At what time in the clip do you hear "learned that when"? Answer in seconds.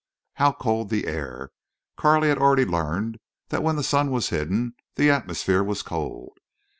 2.65-3.75